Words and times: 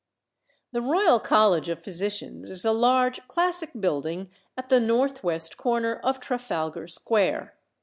The 0.71 0.81
Royal 0.81 1.19
College 1.19 1.69
of 1.69 1.83
Physicians 1.83 2.49
is 2.49 2.65
a 2.65 2.71
large 2.71 3.27
classic 3.27 3.69
building 3.79 4.31
at 4.57 4.69
the 4.69 4.79
north 4.79 5.23
west 5.23 5.57
corner 5.57 5.97
of 5.97 6.19
Trafalgar 6.19 6.87
Square. 6.87 7.53